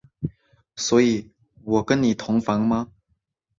[0.75, 1.31] 所以
[1.63, 2.91] 我跟你同房吗？